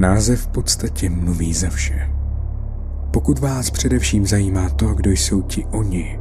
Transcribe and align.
Název 0.00 0.40
v 0.40 0.46
podstatě 0.46 1.10
mluví 1.10 1.54
za 1.54 1.70
vše. 1.70 2.10
Pokud 3.10 3.38
vás 3.38 3.70
především 3.70 4.26
zajímá 4.26 4.68
to, 4.68 4.94
kdo 4.94 5.10
jsou 5.10 5.42
ti 5.42 5.66
oni, 5.70 6.20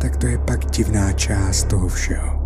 tak 0.00 0.16
to 0.16 0.26
je 0.26 0.38
pak 0.38 0.70
divná 0.70 1.12
část 1.12 1.64
toho 1.64 1.88
všeho. 1.88 2.42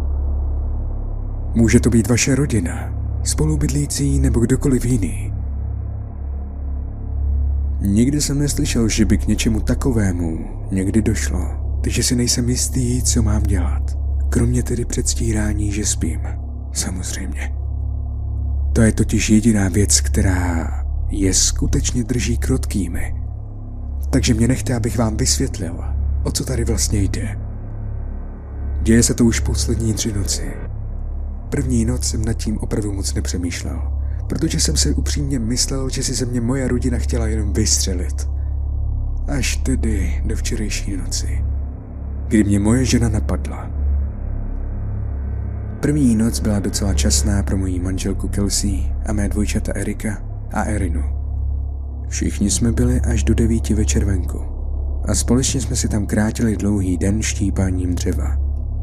Může 1.54 1.80
to 1.80 1.90
být 1.90 2.08
vaše 2.08 2.34
rodina, 2.34 2.94
spolubydlící 3.24 4.18
nebo 4.18 4.40
kdokoliv 4.40 4.84
jiný. 4.84 5.34
Nikdy 7.80 8.20
jsem 8.20 8.38
neslyšel, 8.38 8.88
že 8.88 9.04
by 9.04 9.18
k 9.18 9.26
něčemu 9.26 9.60
takovému 9.60 10.38
někdy 10.70 11.02
došlo, 11.02 11.48
takže 11.80 12.02
si 12.02 12.16
nejsem 12.16 12.48
jistý, 12.48 13.02
co 13.02 13.22
mám 13.22 13.42
dělat. 13.42 13.98
Kromě 14.28 14.62
tedy 14.62 14.84
předstírání, 14.84 15.72
že 15.72 15.86
spím. 15.86 16.20
Samozřejmě. 16.72 17.57
To 18.78 18.82
je 18.82 18.92
totiž 18.92 19.30
jediná 19.30 19.68
věc, 19.68 20.00
která 20.00 20.68
je 21.10 21.34
skutečně 21.34 22.04
drží 22.04 22.38
krotkými. 22.38 23.14
Takže 24.10 24.34
mě 24.34 24.48
nechte, 24.48 24.74
abych 24.74 24.98
vám 24.98 25.16
vysvětlil, 25.16 25.84
o 26.24 26.30
co 26.30 26.44
tady 26.44 26.64
vlastně 26.64 27.02
jde. 27.02 27.40
Děje 28.82 29.02
se 29.02 29.14
to 29.14 29.24
už 29.24 29.40
poslední 29.40 29.94
tři 29.94 30.12
noci. 30.12 30.52
První 31.48 31.84
noc 31.84 32.04
jsem 32.04 32.24
nad 32.24 32.32
tím 32.32 32.58
opravdu 32.58 32.92
moc 32.92 33.14
nepřemýšlel, 33.14 33.82
protože 34.28 34.60
jsem 34.60 34.76
si 34.76 34.94
upřímně 34.94 35.38
myslel, 35.38 35.90
že 35.90 36.02
si 36.02 36.14
ze 36.14 36.26
mě 36.26 36.40
moje 36.40 36.68
rodina 36.68 36.98
chtěla 36.98 37.26
jenom 37.26 37.52
vystřelit. 37.52 38.28
Až 39.28 39.56
tedy 39.56 40.22
do 40.24 40.36
včerejší 40.36 40.96
noci, 40.96 41.44
kdy 42.28 42.44
mě 42.44 42.58
moje 42.58 42.84
žena 42.84 43.08
napadla. 43.08 43.77
První 45.80 46.16
noc 46.16 46.40
byla 46.40 46.58
docela 46.58 46.94
časná 46.94 47.42
pro 47.42 47.56
moji 47.56 47.80
manželku 47.80 48.28
Kelsey 48.28 48.92
a 49.06 49.12
mé 49.12 49.28
dvojčata 49.28 49.72
Erika 49.74 50.22
a 50.52 50.62
Erinu. 50.62 51.02
Všichni 52.08 52.50
jsme 52.50 52.72
byli 52.72 53.00
až 53.00 53.24
do 53.24 53.34
devíti 53.34 53.74
večer 53.74 54.04
venku 54.04 54.40
a 55.08 55.14
společně 55.14 55.60
jsme 55.60 55.76
si 55.76 55.88
tam 55.88 56.06
krátili 56.06 56.56
dlouhý 56.56 56.96
den 56.96 57.22
štípáním 57.22 57.94
dřeva, 57.94 58.36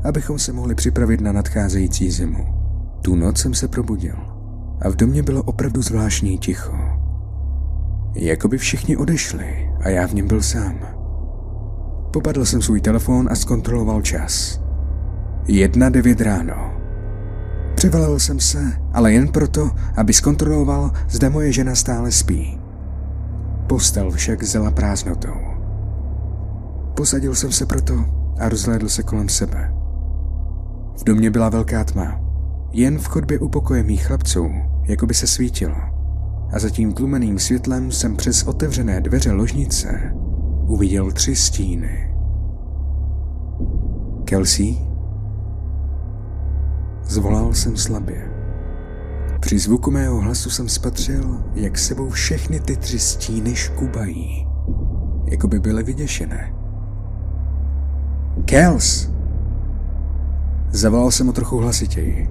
abychom 0.04 0.40
se 0.40 0.54
mohli 0.54 0.76
připravit 0.76 1.22
na 1.22 1.32
nadcházející 1.32 2.12
zimu. 2.12 2.46
Tu 3.02 3.16
noc 3.16 3.38
jsem 3.38 3.54
se 3.54 3.68
probudil 3.68 4.16
a 4.82 4.90
v 4.90 4.96
domě 4.96 5.24
bylo 5.24 5.44
opravdu 5.44 5.82
zvláštní 5.82 6.38
ticho. 6.38 6.78
Jakoby 8.14 8.58
všichni 8.58 8.98
odešli 8.98 9.70
a 9.80 9.90
já 9.90 10.08
v 10.08 10.14
něm 10.14 10.28
byl 10.28 10.42
sám. 10.42 10.80
Popadl 12.14 12.46
jsem 12.46 12.62
svůj 12.62 12.82
telefon 12.82 13.28
a 13.32 13.36
zkontroloval 13.36 14.02
čas. 14.02 14.62
Jedna 15.48 15.90
devět 15.90 16.22
ráno. 16.22 16.75
Přivalil 17.86 18.20
jsem 18.20 18.40
se, 18.40 18.74
ale 18.94 19.14
jen 19.14 19.28
proto, 19.28 19.72
aby 19.98 20.14
zkontroloval, 20.14 20.92
zda 21.10 21.30
moje 21.30 21.52
žena 21.52 21.76
stále 21.76 22.12
spí. 22.12 22.60
Postel 23.68 24.12
však 24.12 24.44
zela 24.44 24.72
prázdnotou. 24.72 25.36
Posadil 26.96 27.36
jsem 27.36 27.52
se 27.52 27.66
proto 27.66 28.06
a 28.40 28.50
rozhlédl 28.50 28.90
se 28.90 29.04
kolem 29.04 29.30
sebe. 29.30 29.74
V 31.00 31.04
domě 31.04 31.32
byla 31.32 31.50
velká 31.50 31.84
tma. 31.84 32.22
Jen 32.72 33.00
v 33.00 33.06
chodbě 33.06 33.40
u 33.40 33.50
pokoje 33.50 33.84
mých 33.84 34.06
chlapců, 34.06 34.50
jako 34.84 35.06
by 35.06 35.14
se 35.14 35.28
svítilo. 35.28 35.78
A 36.54 36.60
za 36.60 36.70
tím 36.70 36.94
tlumeným 36.94 37.40
světlem 37.40 37.92
jsem 37.92 38.16
přes 38.16 38.44
otevřené 38.44 39.02
dveře 39.02 39.32
ložnice 39.32 40.14
uviděl 40.68 41.12
tři 41.12 41.36
stíny. 41.36 42.16
Kelsey, 44.24 44.78
Zvolal 47.06 47.54
jsem 47.54 47.78
slabě. 47.78 48.32
Při 49.40 49.60
zvuku 49.60 49.92
mého 49.92 50.22
hlasu 50.22 50.50
jsem 50.50 50.70
spatřil, 50.70 51.44
jak 51.54 51.78
sebou 51.78 52.10
všechny 52.10 52.60
ty 52.60 52.76
tři 52.76 53.00
stíny 53.00 53.56
škubají, 53.56 54.48
jako 55.32 55.48
by 55.48 55.60
byly 55.60 55.84
vyděšené. 55.84 56.54
Kels! 58.46 59.10
Zavolal 60.70 61.12
jsem 61.12 61.30
o 61.30 61.34
trochu 61.34 61.58
hlasitěji. 61.58 62.30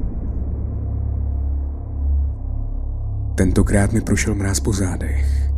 Tentokrát 3.34 3.92
mi 3.92 4.00
prošel 4.00 4.34
mráz 4.34 4.60
po 4.60 4.72
zádech. 4.72 5.50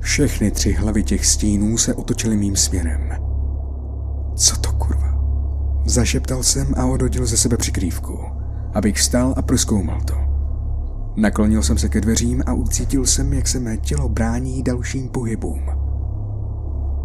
Všechny 0.00 0.50
tři 0.50 0.72
hlavy 0.72 1.02
těch 1.02 1.26
stínů 1.26 1.78
se 1.78 1.94
otočily 1.94 2.36
mým 2.36 2.56
směrem. 2.56 3.10
Co 4.34 4.56
to 4.56 4.72
kurva? 4.72 5.01
Zašeptal 5.84 6.42
jsem 6.42 6.74
a 6.76 6.86
odhodil 6.86 7.26
ze 7.26 7.36
sebe 7.36 7.56
přikrývku, 7.56 8.18
abych 8.74 8.96
vstal 8.96 9.34
a 9.36 9.42
proskoumal 9.42 10.00
to. 10.00 10.14
Naklonil 11.16 11.62
jsem 11.62 11.78
se 11.78 11.88
ke 11.88 12.00
dveřím 12.00 12.42
a 12.46 12.52
ucítil 12.52 13.06
jsem, 13.06 13.32
jak 13.32 13.48
se 13.48 13.60
mé 13.60 13.76
tělo 13.76 14.08
brání 14.08 14.62
dalším 14.62 15.08
pohybům. 15.08 15.62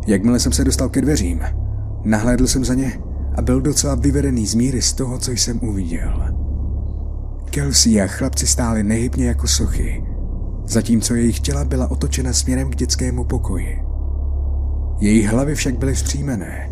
Jakmile 0.07 0.39
jsem 0.39 0.51
se 0.51 0.63
dostal 0.63 0.89
ke 0.89 1.01
dveřím, 1.01 1.41
nahlédl 2.03 2.47
jsem 2.47 2.65
za 2.65 2.73
ně 2.73 2.99
a 3.35 3.41
byl 3.41 3.61
docela 3.61 3.95
vyvedený 3.95 4.47
z 4.47 4.55
míry 4.55 4.81
z 4.81 4.93
toho, 4.93 5.17
co 5.17 5.31
jsem 5.31 5.59
uviděl. 5.63 6.35
Kelsey 7.49 8.01
a 8.01 8.07
chlapci 8.07 8.47
stáli 8.47 8.83
nehybně 8.83 9.27
jako 9.27 9.47
sochy, 9.47 10.03
zatímco 10.65 11.15
jejich 11.15 11.39
těla 11.39 11.63
byla 11.63 11.91
otočena 11.91 12.33
směrem 12.33 12.69
k 12.69 12.75
dětskému 12.75 13.23
pokoji. 13.23 13.81
Jejich 14.99 15.27
hlavy 15.27 15.55
však 15.55 15.77
byly 15.77 15.93
vzpřímené 15.93 16.69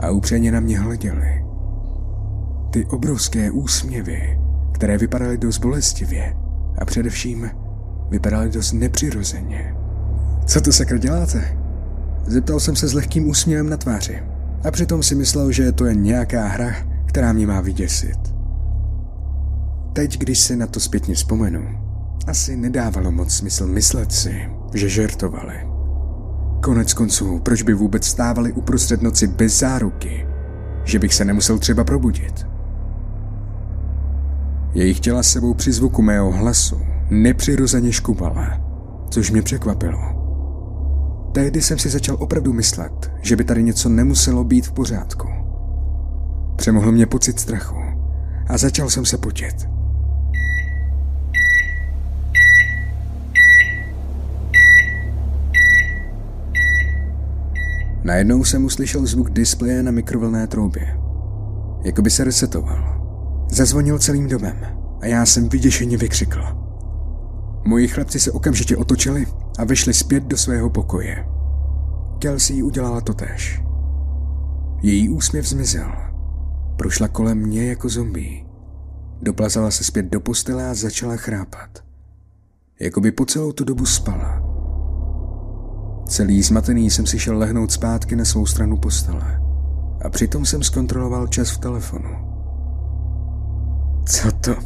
a 0.00 0.10
upřeně 0.10 0.52
na 0.52 0.60
mě 0.60 0.78
hleděly. 0.78 1.47
Ty 2.70 2.86
obrovské 2.86 3.50
úsměvy, 3.50 4.40
které 4.72 4.98
vypadaly 4.98 5.38
dost 5.38 5.58
bolestivě 5.58 6.36
a 6.78 6.84
především 6.84 7.50
vypadaly 8.10 8.50
dost 8.50 8.72
nepřirozeně. 8.72 9.74
Co 10.46 10.60
to 10.60 10.72
sakra 10.72 10.98
děláte? 10.98 11.58
Zeptal 12.26 12.60
jsem 12.60 12.76
se 12.76 12.88
s 12.88 12.94
lehkým 12.94 13.28
úsměvem 13.28 13.70
na 13.70 13.76
tváři 13.76 14.22
a 14.64 14.70
přitom 14.70 15.02
si 15.02 15.14
myslel, 15.14 15.52
že 15.52 15.72
to 15.72 15.84
je 15.84 15.94
nějaká 15.94 16.46
hra, 16.46 16.74
která 17.06 17.32
mě 17.32 17.46
má 17.46 17.60
vyděsit. 17.60 18.18
Teď, 19.92 20.18
když 20.18 20.38
si 20.38 20.56
na 20.56 20.66
to 20.66 20.80
zpětně 20.80 21.14
vzpomenu, 21.14 21.68
asi 22.26 22.56
nedávalo 22.56 23.12
moc 23.12 23.34
smysl 23.34 23.66
myslet 23.66 24.12
si, 24.12 24.50
že 24.74 24.88
žertovali. 24.88 25.54
Konec 26.62 26.94
konců, 26.94 27.38
proč 27.38 27.62
by 27.62 27.74
vůbec 27.74 28.04
stávali 28.04 28.52
uprostřed 28.52 29.02
noci 29.02 29.26
bez 29.26 29.58
záruky, 29.58 30.26
že 30.84 30.98
bych 30.98 31.14
se 31.14 31.24
nemusel 31.24 31.58
třeba 31.58 31.84
probudit? 31.84 32.46
Jejich 34.74 35.00
těla 35.00 35.22
sebou 35.22 35.54
při 35.54 35.72
zvuku 35.72 36.02
mého 36.02 36.32
hlasu 36.32 36.80
nepřirozeně 37.10 37.92
škubala, 37.92 38.60
což 39.10 39.30
mě 39.30 39.42
překvapilo. 39.42 39.98
Tehdy 41.32 41.62
jsem 41.62 41.78
si 41.78 41.88
začal 41.88 42.16
opravdu 42.20 42.52
myslet, 42.52 43.12
že 43.22 43.36
by 43.36 43.44
tady 43.44 43.62
něco 43.62 43.88
nemuselo 43.88 44.44
být 44.44 44.66
v 44.66 44.72
pořádku. 44.72 45.28
Přemohl 46.56 46.92
mě 46.92 47.06
pocit 47.06 47.40
strachu 47.40 47.76
a 48.46 48.58
začal 48.58 48.90
jsem 48.90 49.04
se 49.04 49.18
potět. 49.18 49.68
Najednou 58.04 58.44
jsem 58.44 58.64
uslyšel 58.64 59.06
zvuk 59.06 59.30
displeje 59.30 59.82
na 59.82 59.90
mikrovlné 59.90 60.46
troubě. 60.46 60.98
Jako 61.84 62.02
by 62.02 62.10
se 62.10 62.24
resetoval. 62.24 62.97
Zazvonil 63.50 63.98
celým 63.98 64.28
domem 64.28 64.56
a 65.00 65.06
já 65.06 65.26
jsem 65.26 65.48
vyděšeně 65.48 65.96
vykřikl. 65.96 66.42
Moji 67.64 67.88
chlapci 67.88 68.20
se 68.20 68.32
okamžitě 68.32 68.76
otočili 68.76 69.26
a 69.58 69.64
vyšli 69.64 69.94
zpět 69.94 70.24
do 70.24 70.36
svého 70.36 70.70
pokoje. 70.70 71.28
Kelsey 72.18 72.62
udělala 72.62 73.00
to 73.00 73.14
též. 73.14 73.62
Její 74.82 75.08
úsměv 75.08 75.48
zmizel. 75.48 75.92
Prošla 76.76 77.08
kolem 77.08 77.38
mě 77.38 77.68
jako 77.68 77.88
zombie. 77.88 78.44
Doplazala 79.22 79.70
se 79.70 79.84
zpět 79.84 80.06
do 80.06 80.20
postele 80.20 80.70
a 80.70 80.74
začala 80.74 81.16
chrápat. 81.16 81.84
Jakoby 82.80 83.12
po 83.12 83.26
celou 83.26 83.52
tu 83.52 83.64
dobu 83.64 83.86
spala. 83.86 84.42
Celý 86.08 86.42
zmatený 86.42 86.90
jsem 86.90 87.06
si 87.06 87.18
šel 87.18 87.38
lehnout 87.38 87.72
zpátky 87.72 88.16
na 88.16 88.24
svou 88.24 88.46
stranu 88.46 88.76
postele. 88.76 89.40
A 90.04 90.10
přitom 90.10 90.46
jsem 90.46 90.62
zkontroloval 90.62 91.26
čas 91.26 91.50
v 91.50 91.58
telefonu. 91.58 92.27
Co 94.08 94.32
to? 94.32 94.56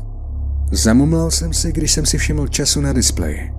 Zamumlal 0.71 1.31
jsem 1.31 1.53
si, 1.53 1.73
když 1.73 1.93
jsem 1.93 2.07
si 2.07 2.19
všiml 2.19 2.49
času 2.49 2.81
na 2.81 2.93
displeji. 2.93 3.53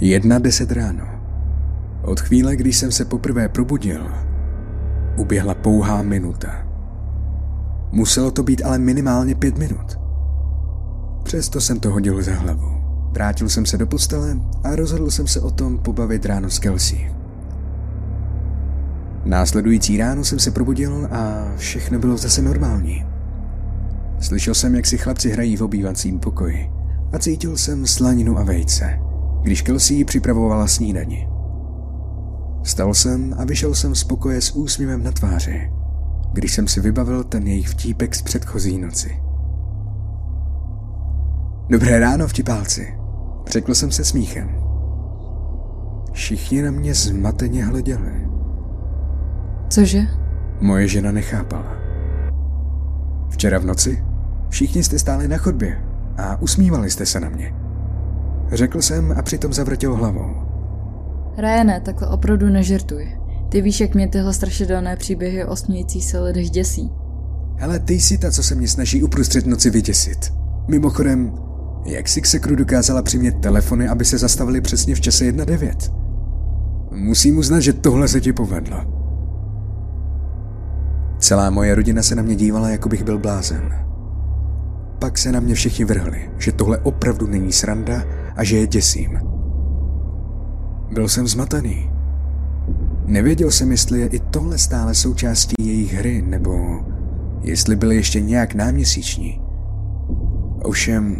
Jedna 0.00 0.38
deset 0.38 0.72
ráno. 0.72 1.04
Od 2.02 2.20
chvíle, 2.20 2.56
když 2.56 2.76
jsem 2.76 2.92
se 2.92 3.04
poprvé 3.04 3.48
probudil, 3.48 4.08
uběhla 5.16 5.54
pouhá 5.54 6.02
minuta. 6.02 6.66
Muselo 7.92 8.30
to 8.30 8.42
být 8.42 8.62
ale 8.64 8.78
minimálně 8.78 9.34
pět 9.34 9.58
minut. 9.58 9.98
Přesto 11.22 11.60
jsem 11.60 11.80
to 11.80 11.90
hodil 11.90 12.22
za 12.22 12.34
hlavu. 12.34 12.68
Vrátil 13.12 13.48
jsem 13.48 13.66
se 13.66 13.78
do 13.78 13.86
postele 13.86 14.36
a 14.64 14.76
rozhodl 14.76 15.10
jsem 15.10 15.26
se 15.26 15.40
o 15.40 15.50
tom 15.50 15.78
pobavit 15.78 16.26
ráno 16.26 16.50
s 16.50 16.58
Kelsey. 16.58 17.14
Následující 19.24 19.98
ráno 19.98 20.24
jsem 20.24 20.38
se 20.38 20.50
probudil 20.50 21.08
a 21.10 21.52
všechno 21.56 21.98
bylo 21.98 22.16
zase 22.16 22.42
normální. 22.42 23.13
Slyšel 24.24 24.54
jsem, 24.54 24.74
jak 24.74 24.86
si 24.86 24.98
chlapci 24.98 25.30
hrají 25.30 25.56
v 25.56 25.62
obývacím 25.62 26.20
pokoji 26.20 26.70
a 27.12 27.18
cítil 27.18 27.56
jsem 27.56 27.86
slaninu 27.86 28.38
a 28.38 28.44
vejce, 28.44 28.98
když 29.42 29.62
Kelsey 29.62 30.04
připravovala 30.04 30.66
snídani. 30.66 31.28
Vstal 32.62 32.94
jsem 32.94 33.34
a 33.38 33.44
vyšel 33.44 33.74
jsem 33.74 33.94
z 33.94 34.04
pokoje 34.04 34.40
s 34.40 34.50
úsměvem 34.50 35.02
na 35.02 35.12
tváři, 35.12 35.72
když 36.32 36.54
jsem 36.54 36.68
si 36.68 36.80
vybavil 36.80 37.24
ten 37.24 37.46
jejich 37.46 37.68
vtípek 37.68 38.14
z 38.14 38.22
předchozí 38.22 38.78
noci. 38.78 39.20
Dobré 41.68 41.98
ráno, 41.98 42.28
vtipálci, 42.28 42.94
řekl 43.48 43.74
jsem 43.74 43.90
se 43.90 44.04
smíchem. 44.04 44.50
Všichni 46.12 46.62
na 46.62 46.70
mě 46.70 46.94
zmateně 46.94 47.64
hleděli. 47.64 48.28
Cože? 49.68 50.00
Moje 50.60 50.88
žena 50.88 51.12
nechápala. 51.12 51.76
Včera 53.30 53.58
v 53.58 53.64
noci 53.64 54.13
všichni 54.54 54.82
jste 54.82 54.98
stáli 54.98 55.28
na 55.28 55.36
chodbě 55.36 55.84
a 56.16 56.42
usmívali 56.42 56.90
jste 56.90 57.06
se 57.06 57.20
na 57.20 57.28
mě. 57.28 57.54
Řekl 58.52 58.82
jsem 58.82 59.14
a 59.18 59.22
přitom 59.22 59.52
zavrtěl 59.52 59.94
hlavou. 59.94 60.30
Ryane, 61.38 61.80
takhle 61.80 62.08
opravdu 62.08 62.48
nežertuj. 62.48 63.18
Ty 63.48 63.60
víš, 63.60 63.80
jak 63.80 63.94
mě 63.94 64.08
tyhle 64.08 64.32
strašidelné 64.32 64.96
příběhy 64.96 65.44
o 65.44 65.56
smějící 65.56 66.02
se 66.02 66.20
lidech 66.20 66.50
děsí. 66.50 66.92
Hele, 67.56 67.78
ty 67.78 67.94
jsi 67.94 68.18
ta, 68.18 68.30
co 68.30 68.42
se 68.42 68.54
mě 68.54 68.68
snaží 68.68 69.02
uprostřed 69.02 69.46
noci 69.46 69.70
vyděsit. 69.70 70.32
Mimochodem, 70.68 71.32
jak 71.84 72.08
si 72.08 72.20
k 72.20 72.26
sekru 72.26 72.56
dokázala 72.56 73.02
přimět 73.02 73.40
telefony, 73.40 73.88
aby 73.88 74.04
se 74.04 74.18
zastavili 74.18 74.60
přesně 74.60 74.94
v 74.94 75.00
čase 75.00 75.24
1.9? 75.24 75.92
Musím 76.90 77.38
uznat, 77.38 77.60
že 77.60 77.72
tohle 77.72 78.08
se 78.08 78.20
ti 78.20 78.32
povedlo. 78.32 78.76
Celá 81.18 81.50
moje 81.50 81.74
rodina 81.74 82.02
se 82.02 82.14
na 82.14 82.22
mě 82.22 82.36
dívala, 82.36 82.68
jako 82.68 82.88
bych 82.88 83.04
byl 83.04 83.18
blázen. 83.18 83.83
Pak 85.04 85.18
se 85.18 85.32
na 85.32 85.40
mě 85.40 85.54
všichni 85.54 85.84
vrhli, 85.84 86.30
že 86.38 86.52
tohle 86.52 86.78
opravdu 86.78 87.26
není 87.26 87.52
sranda 87.52 88.02
a 88.36 88.44
že 88.44 88.56
je 88.56 88.66
děsím. 88.66 89.20
Byl 90.92 91.08
jsem 91.08 91.26
zmatený. 91.26 91.90
Nevěděl 93.06 93.50
jsem, 93.50 93.70
jestli 93.70 94.00
je 94.00 94.06
i 94.06 94.18
tohle 94.18 94.58
stále 94.58 94.94
součástí 94.94 95.54
jejich 95.60 95.94
hry, 95.94 96.22
nebo 96.22 96.80
jestli 97.42 97.76
byly 97.76 97.96
ještě 97.96 98.20
nějak 98.20 98.54
náměsíční. 98.54 99.40
Ovšem, 100.62 101.16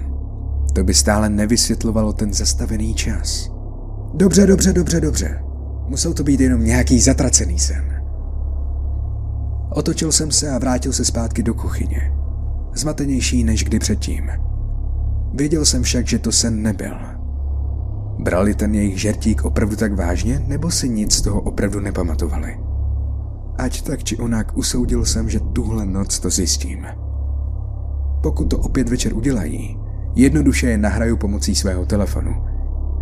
to 0.73 0.85
by 0.85 0.95
stále 0.95 1.29
nevysvětlovalo 1.29 2.13
ten 2.13 2.33
zastavený 2.33 2.95
čas. 2.95 3.51
Dobře, 4.15 4.47
dobře, 4.47 4.73
dobře, 4.73 5.01
dobře. 5.01 5.45
Musel 5.89 6.15
to 6.15 6.25
být 6.25 6.41
jenom 6.41 6.65
nějaký 6.65 7.01
zatracený 7.01 7.59
sen. 7.59 7.85
Otočil 9.71 10.13
jsem 10.13 10.31
se 10.31 10.51
a 10.51 10.59
vrátil 10.59 10.93
se 10.93 11.05
zpátky 11.05 11.43
do 11.43 11.55
kuchyně. 11.55 12.14
Zmatenější 12.75 13.45
než 13.45 13.65
kdy 13.65 13.79
předtím. 13.79 14.31
Věděl 15.35 15.65
jsem 15.65 15.83
však, 15.83 16.07
že 16.09 16.19
to 16.19 16.33
sen 16.33 16.63
nebyl. 16.63 16.95
Brali 18.19 18.55
ten 18.55 18.75
jejich 18.75 19.01
žertík 19.01 19.45
opravdu 19.45 19.77
tak 19.77 19.97
vážně, 19.97 20.45
nebo 20.47 20.71
si 20.71 20.89
nic 20.89 21.13
z 21.13 21.23
toho 21.23 21.41
opravdu 21.41 21.81
nepamatovali? 21.81 22.61
Ať 23.59 23.83
tak 23.83 24.05
či 24.05 24.17
onak 24.17 24.57
usoudil 24.57 25.05
jsem, 25.05 25.31
že 25.31 25.41
tuhle 25.41 25.87
noc 25.87 26.19
to 26.19 26.31
zjistím. 26.31 26.87
Pokud 28.23 28.45
to 28.45 28.59
opět 28.59 28.89
večer 28.89 29.15
udělají, 29.15 29.79
jednoduše 30.15 30.67
je 30.67 30.79
nahraju 30.79 31.17
pomocí 31.17 31.55
svého 31.55 31.87
telefonu, 31.87 32.45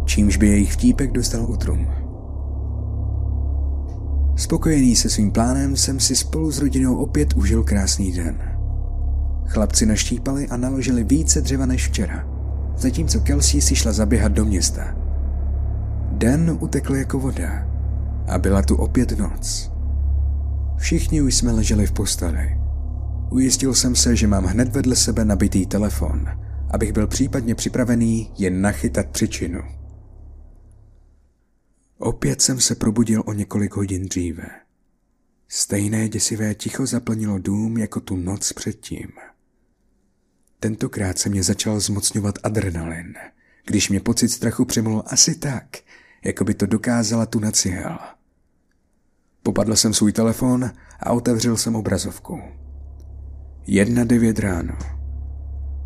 čímž 0.05 0.37
by 0.37 0.49
jejich 0.49 0.73
vtípek 0.73 1.13
dostal 1.13 1.51
utrum. 1.51 1.87
Spokojený 4.37 4.97
se 4.97 5.11
svým 5.11 5.31
plánem 5.31 5.77
jsem 5.77 6.01
si 6.01 6.17
spolu 6.17 6.51
s 6.51 6.59
rodinou 6.59 6.97
opět 6.97 7.33
užil 7.33 7.65
krásný 7.65 8.13
den. 8.13 8.52
Chlapci 9.53 9.87
naštípali 9.87 10.49
a 10.49 10.57
naložili 10.57 11.05
více 11.05 11.41
dřeva 11.41 11.67
než 11.67 11.89
včera, 11.89 12.29
zatímco 12.77 13.21
Kelsey 13.21 13.61
si 13.61 13.77
šla 13.77 13.93
zaběhat 13.93 14.33
do 14.33 14.45
města. 14.45 14.95
Den 16.13 16.59
utekl 16.61 16.95
jako 16.95 17.19
voda 17.19 17.69
a 18.29 18.39
byla 18.39 18.63
tu 18.63 18.77
opět 18.77 19.19
noc. 19.19 19.73
Všichni 20.77 21.23
už 21.23 21.35
jsme 21.35 21.53
leželi 21.53 21.87
v 21.87 21.93
posteli. 21.93 22.59
Ujistil 23.31 23.75
jsem 23.75 23.97
se, 23.97 24.17
že 24.17 24.27
mám 24.27 24.45
hned 24.45 24.69
vedle 24.69 24.97
sebe 24.97 25.25
nabitý 25.25 25.67
telefon, 25.67 26.27
abych 26.71 26.93
byl 26.93 27.07
případně 27.07 27.55
připravený 27.55 28.31
jen 28.39 28.61
nachytat 28.61 29.07
příčinu. 29.07 29.61
Opět 31.99 32.43
jsem 32.43 32.61
se 32.61 32.75
probudil 32.75 33.23
o 33.27 33.33
několik 33.33 33.77
hodin 33.77 34.09
dříve. 34.09 34.47
Stejné 35.49 36.09
děsivé 36.09 36.55
ticho 36.55 36.87
zaplnilo 36.87 37.39
dům 37.39 37.79
jako 37.79 38.01
tu 38.01 38.17
noc 38.17 38.53
předtím. 38.53 39.09
Tentokrát 40.63 41.19
se 41.19 41.29
mě 41.29 41.43
začal 41.43 41.81
zmocňovat 41.81 42.39
adrenalin, 42.43 43.15
když 43.67 43.91
mě 43.91 44.01
pocit 44.01 44.29
strachu 44.29 44.65
přemlul 44.65 45.03
asi 45.07 45.35
tak, 45.35 45.65
jako 46.25 46.45
by 46.45 46.55
to 46.55 46.67
dokázala 46.67 47.27
tu 47.27 47.41
cihel. 47.53 47.99
Popadl 49.43 49.77
jsem 49.77 49.95
svůj 49.95 50.13
telefon 50.13 50.71
a 51.01 51.13
otevřel 51.13 51.57
jsem 51.57 51.77
obrazovku. 51.77 52.41
Jedna 53.67 54.05
devět 54.05 54.39
ráno. 54.39 54.79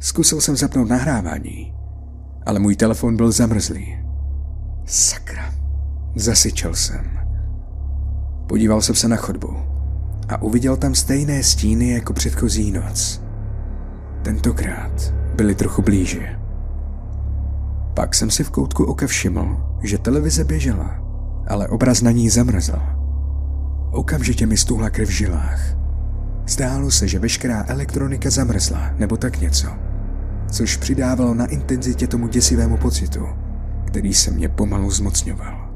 Zkusil 0.01 0.41
jsem 0.41 0.57
zapnout 0.57 0.89
nahrávání, 0.89 1.75
ale 2.47 2.59
můj 2.59 2.77
telefon 2.77 3.17
byl 3.17 3.33
zamrzlý. 3.33 3.99
Sakra. 4.87 5.55
Zasyčel 6.17 6.75
jsem. 6.75 7.19
Podíval 8.49 8.83
jsem 8.83 8.95
se 8.95 9.09
na 9.09 9.17
chodbu 9.17 9.57
a 10.29 10.43
uviděl 10.43 10.77
tam 10.77 10.95
stejné 10.95 11.43
stíny 11.43 11.91
jako 11.91 12.13
předchozí 12.13 12.73
noc. 12.73 13.26
Tentokrát 14.27 15.15
byly 15.37 15.55
trochu 15.55 15.83
blíže. 15.83 16.39
Pak 17.95 18.15
jsem 18.15 18.31
si 18.31 18.45
v 18.45 18.51
koutku 18.51 18.85
oka 18.85 19.07
všiml, 19.07 19.57
že 19.83 19.99
televize 19.99 20.45
běžela, 20.45 20.99
ale 21.49 21.69
obraz 21.69 22.03
na 22.03 22.11
ní 22.11 22.31
zamrzl. 22.31 22.79
Okamžitě 23.91 24.47
mi 24.47 24.57
stuhla 24.57 24.91
krev 24.91 25.09
v 25.09 25.13
žilách. 25.13 25.61
Zdálo 26.47 26.91
se, 26.91 27.09
že 27.09 27.19
veškerá 27.19 27.65
elektronika 27.69 28.31
zamrzla, 28.31 28.91
nebo 28.99 29.17
tak 29.17 29.41
něco, 29.41 29.69
což 30.51 30.77
přidávalo 30.77 31.35
na 31.35 31.47
intenzitě 31.47 32.07
tomu 32.07 32.29
děsivému 32.29 32.77
pocitu, 32.77 33.27
který 33.85 34.15
se 34.15 34.31
mě 34.31 34.49
pomalu 34.49 34.91
zmocňoval. 34.91 35.71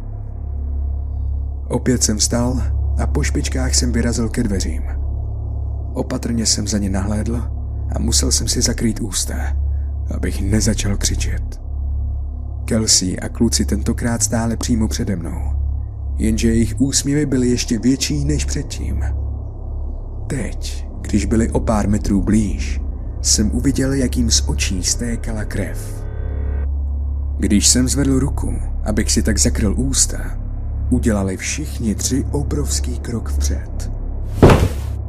Opět 1.69 2.03
jsem 2.03 2.19
vstal 2.19 2.63
a 2.99 3.07
po 3.07 3.23
špičkách 3.23 3.75
jsem 3.75 3.93
vyrazil 3.93 4.29
ke 4.29 4.43
dveřím. 4.43 4.83
Opatrně 5.93 6.47
jsem 6.47 6.69
za 6.69 6.79
ně 6.79 6.91
nahlédl 6.91 7.60
a 7.93 7.99
musel 7.99 8.33
jsem 8.33 8.49
si 8.49 8.63
zakrýt 8.63 9.01
ústa, 9.01 9.57
abych 10.15 10.43
nezačal 10.43 10.97
křičet. 10.97 11.61
Kelsey 12.65 13.17
a 13.23 13.29
kluci 13.29 13.65
tentokrát 13.65 14.23
stále 14.23 14.57
přímo 14.57 14.89
přede 14.89 15.17
mnou, 15.17 15.41
jenže 16.19 16.49
jejich 16.49 16.81
úsměvy 16.81 17.27
byly 17.27 17.49
ještě 17.49 17.79
větší 17.79 18.25
než 18.25 18.45
předtím. 18.45 19.05
Teď, 20.27 20.87
když 21.01 21.25
byli 21.25 21.51
o 21.51 21.61
pár 21.61 21.89
metrů 21.89 22.23
blíž, 22.23 22.81
jsem 23.23 23.51
uviděl, 23.55 23.93
jak 23.93 24.17
jim 24.17 24.31
z 24.31 24.49
očí 24.49 24.83
stékala 24.83 25.45
krev. 25.45 26.05
Když 27.39 27.69
jsem 27.69 27.89
zvedl 27.89 28.19
ruku, 28.19 28.59
abych 28.85 29.13
si 29.13 29.23
tak 29.23 29.39
zakryl 29.39 29.75
ústa, 29.77 30.19
udělali 30.91 31.37
všichni 31.37 31.95
tři 31.95 32.25
obrovský 32.31 32.99
krok 32.99 33.29
vpřed. 33.29 33.91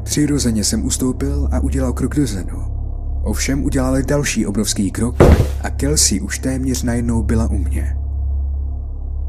Přirozeně 0.04 0.64
jsem 0.64 0.86
ustoupil 0.86 1.50
a 1.52 1.60
udělal 1.60 1.94
krok 1.94 2.16
dozadu. 2.16 2.71
Ovšem 3.24 3.64
udělali 3.64 4.04
další 4.04 4.46
obrovský 4.46 4.92
krok 4.92 5.16
a 5.62 5.70
Kelsey 5.70 6.22
už 6.22 6.40
téměř 6.40 6.84
najednou 6.84 7.24
byla 7.24 7.50
u 7.50 7.58
mě. 7.58 7.98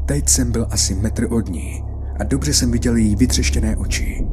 Teď 0.05 0.29
jsem 0.29 0.51
byl 0.51 0.67
asi 0.71 0.95
metr 0.95 1.27
od 1.33 1.49
ní 1.49 1.83
a 2.19 2.23
dobře 2.23 2.53
jsem 2.53 2.71
viděl 2.71 2.95
její 2.95 3.15
vytřeštěné 3.15 3.75
oči. 3.75 4.27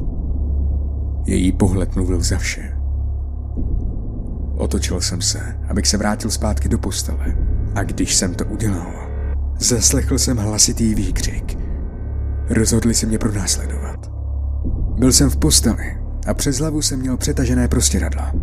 Její 1.25 1.51
pohled 1.51 1.95
mluvil 1.95 2.21
za 2.21 2.37
vše. 2.37 2.77
Otočil 4.55 5.01
jsem 5.01 5.21
se, 5.21 5.39
abych 5.69 5.87
se 5.87 5.97
vrátil 5.97 6.31
zpátky 6.31 6.69
do 6.69 6.77
postele. 6.77 7.37
A 7.75 7.83
když 7.83 8.15
jsem 8.15 8.33
to 8.33 8.45
udělal, 8.45 8.91
zaslechl 9.59 10.19
jsem 10.19 10.37
hlasitý 10.37 10.95
výkřik. 10.95 11.57
Rozhodli 12.49 12.93
se 12.93 13.05
mě 13.05 13.17
pronásledovat. 13.17 14.11
Byl 14.97 15.11
jsem 15.11 15.29
v 15.29 15.37
posteli 15.37 15.97
a 16.27 16.33
přes 16.33 16.57
hlavu 16.57 16.81
jsem 16.81 16.99
měl 16.99 17.17
přetažené 17.17 17.67
prostěradla. 17.67 18.33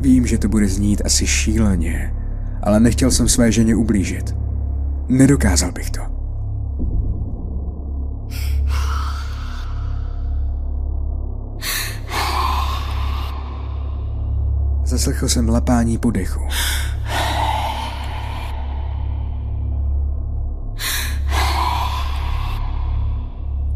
Vím, 0.00 0.26
že 0.26 0.38
to 0.38 0.48
bude 0.48 0.68
znít 0.68 1.02
asi 1.04 1.26
šíleně, 1.26 2.14
ale 2.62 2.80
nechtěl 2.80 3.10
jsem 3.10 3.28
své 3.28 3.52
ženě 3.52 3.76
ublížit. 3.76 4.34
Nedokázal 5.08 5.72
bych 5.72 5.90
to. 5.90 6.00
Zaslechl 14.84 15.28
jsem 15.28 15.48
lapání 15.48 15.98
po 15.98 16.10
dechu. 16.10 16.40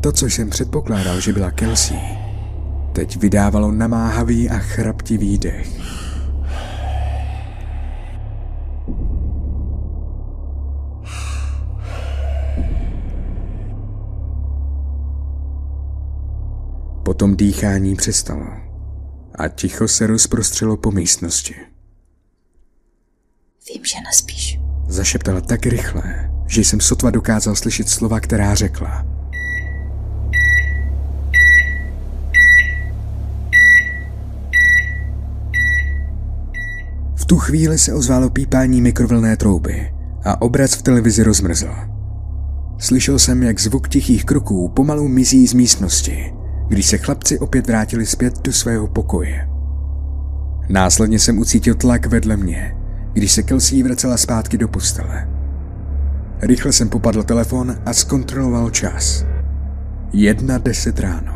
To, 0.00 0.12
co 0.12 0.26
jsem 0.26 0.50
předpokládal, 0.50 1.20
že 1.20 1.32
byla 1.32 1.50
Kelsey, 1.50 2.00
teď 2.92 3.16
vydávalo 3.16 3.72
namáhavý 3.72 4.50
a 4.50 4.58
chraptivý 4.58 5.38
dech. 5.38 6.01
Potom 17.12 17.36
dýchání 17.36 17.96
přestalo 17.96 18.46
a 19.34 19.48
ticho 19.48 19.88
se 19.88 20.06
rozprostřelo 20.06 20.76
po 20.76 20.90
místnosti. 20.90 21.54
Vím, 23.68 23.84
že 23.84 23.96
nespíš. 24.04 24.60
Zašeptala 24.88 25.40
tak 25.40 25.66
rychle, 25.66 26.30
že 26.46 26.60
jsem 26.60 26.80
sotva 26.80 27.10
dokázal 27.10 27.56
slyšet 27.56 27.88
slova, 27.88 28.20
která 28.20 28.54
řekla. 28.54 29.06
V 37.14 37.24
tu 37.26 37.38
chvíli 37.38 37.78
se 37.78 37.94
ozválo 37.94 38.30
pípání 38.30 38.80
mikrovlné 38.80 39.36
trouby 39.36 39.94
a 40.24 40.42
obraz 40.42 40.74
v 40.74 40.82
televizi 40.82 41.22
rozmrzl. 41.22 41.74
Slyšel 42.78 43.18
jsem, 43.18 43.42
jak 43.42 43.60
zvuk 43.60 43.88
tichých 43.88 44.24
kroků 44.24 44.68
pomalu 44.68 45.08
mizí 45.08 45.46
z 45.46 45.54
místnosti, 45.54 46.41
když 46.68 46.86
se 46.86 46.98
chlapci 46.98 47.38
opět 47.38 47.66
vrátili 47.66 48.06
zpět 48.06 48.42
do 48.42 48.52
svého 48.52 48.86
pokoje. 48.86 49.48
Následně 50.68 51.18
jsem 51.18 51.38
ucítil 51.38 51.74
tlak 51.74 52.06
vedle 52.06 52.36
mě, 52.36 52.76
když 53.12 53.32
se 53.32 53.42
Kelsey 53.42 53.82
vracela 53.82 54.16
zpátky 54.16 54.58
do 54.58 54.68
postele. 54.68 55.28
Rychle 56.42 56.72
jsem 56.72 56.88
popadl 56.88 57.22
telefon 57.22 57.76
a 57.86 57.92
zkontroloval 57.92 58.70
čas. 58.70 59.24
Jedna 60.12 60.58
deset 60.58 61.00
ráno. 61.00 61.32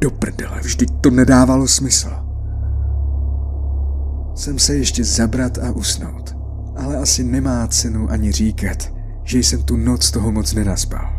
Do 0.00 0.10
prdele, 0.10 0.60
vždyť 0.60 0.90
to 1.00 1.10
nedávalo 1.10 1.68
smysl. 1.68 2.10
Jsem 4.34 4.58
se 4.58 4.76
ještě 4.76 5.04
zabrat 5.04 5.58
a 5.58 5.70
usnout, 5.70 6.36
ale 6.76 6.96
asi 6.96 7.24
nemá 7.24 7.66
cenu 7.66 8.10
ani 8.10 8.32
říkat, 8.32 8.92
že 9.24 9.38
jsem 9.38 9.62
tu 9.62 9.76
noc 9.76 10.10
toho 10.10 10.32
moc 10.32 10.54
nenaspal. 10.54 11.17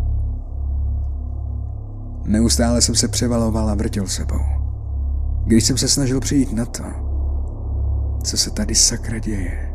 Neustále 2.29 2.81
jsem 2.81 2.95
se 2.95 3.07
převaloval 3.07 3.69
a 3.69 3.75
vrtěl 3.75 4.07
sebou. 4.07 4.41
Když 5.45 5.63
jsem 5.63 5.77
se 5.77 5.87
snažil 5.87 6.19
přijít 6.19 6.53
na 6.53 6.65
to, 6.65 6.83
co 8.23 8.37
se 8.37 8.49
tady 8.49 8.75
sakra 8.75 9.19
děje. 9.19 9.73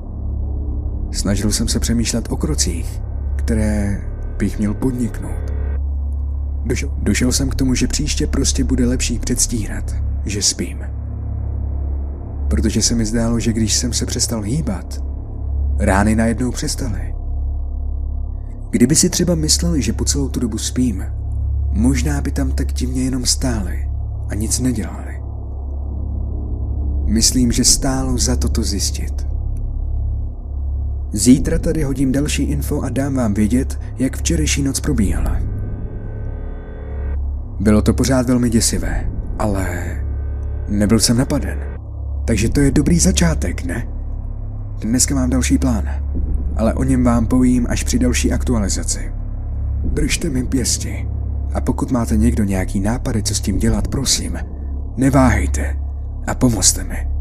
Snažil 1.12 1.52
jsem 1.52 1.68
se 1.68 1.80
přemýšlet 1.80 2.26
o 2.30 2.36
krocích, 2.36 3.00
které 3.36 4.00
bych 4.38 4.58
měl 4.58 4.74
podniknout. 4.74 5.52
Došel, 6.64 6.94
došel 6.98 7.32
jsem 7.32 7.48
k 7.48 7.54
tomu, 7.54 7.74
že 7.74 7.86
příště 7.86 8.26
prostě 8.26 8.64
bude 8.64 8.86
lepší 8.86 9.18
předstírat, 9.18 9.96
že 10.24 10.42
spím. 10.42 10.78
Protože 12.50 12.82
se 12.82 12.94
mi 12.94 13.06
zdálo, 13.06 13.40
že 13.40 13.52
když 13.52 13.74
jsem 13.74 13.92
se 13.92 14.06
přestal 14.06 14.42
hýbat, 14.42 15.04
rány 15.78 16.16
najednou 16.16 16.50
přestaly. 16.50 17.14
Kdyby 18.70 18.94
si 18.94 19.10
třeba 19.10 19.34
mysleli, 19.34 19.82
že 19.82 19.92
po 19.92 20.04
celou 20.04 20.28
tu 20.28 20.40
dobu 20.40 20.58
spím, 20.58 21.04
možná 21.74 22.20
by 22.20 22.30
tam 22.30 22.52
tak 22.52 22.72
divně 22.72 23.02
jenom 23.02 23.26
stáli 23.26 23.88
a 24.28 24.34
nic 24.34 24.60
nedělali. 24.60 25.20
Myslím, 27.06 27.52
že 27.52 27.64
stálo 27.64 28.18
za 28.18 28.36
to 28.36 28.48
to 28.48 28.62
zjistit. 28.62 29.26
Zítra 31.12 31.58
tady 31.58 31.82
hodím 31.82 32.12
další 32.12 32.42
info 32.42 32.80
a 32.80 32.88
dám 32.88 33.14
vám 33.14 33.34
vědět, 33.34 33.80
jak 33.98 34.16
včerejší 34.16 34.62
noc 34.62 34.80
probíhala. 34.80 35.40
Bylo 37.60 37.82
to 37.82 37.94
pořád 37.94 38.26
velmi 38.26 38.50
děsivé, 38.50 39.10
ale 39.38 39.96
nebyl 40.68 41.00
jsem 41.00 41.16
napaden. 41.16 41.58
Takže 42.24 42.48
to 42.48 42.60
je 42.60 42.70
dobrý 42.70 42.98
začátek, 42.98 43.64
ne? 43.64 43.88
Dneska 44.80 45.14
mám 45.14 45.30
další 45.30 45.58
plán, 45.58 45.88
ale 46.56 46.74
o 46.74 46.84
něm 46.84 47.04
vám 47.04 47.26
povím 47.26 47.66
až 47.70 47.84
při 47.84 47.98
další 47.98 48.32
aktualizaci. 48.32 49.12
Držte 49.84 50.30
mi 50.30 50.44
pěsti 50.44 51.06
a 51.54 51.60
pokud 51.60 51.90
máte 51.90 52.16
někdo 52.16 52.44
nějaký 52.44 52.80
nápady, 52.80 53.22
co 53.22 53.34
s 53.34 53.40
tím 53.40 53.58
dělat, 53.58 53.88
prosím, 53.88 54.38
neváhejte 54.96 55.76
a 56.26 56.34
pomozte 56.34 56.84
mi. 56.84 57.13